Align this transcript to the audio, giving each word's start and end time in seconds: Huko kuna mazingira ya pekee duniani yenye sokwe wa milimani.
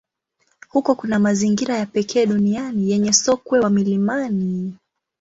Huko 0.69 0.95
kuna 0.95 1.19
mazingira 1.19 1.77
ya 1.77 1.85
pekee 1.85 2.25
duniani 2.25 2.91
yenye 2.91 3.13
sokwe 3.13 3.59
wa 3.59 3.69
milimani. 3.69 4.75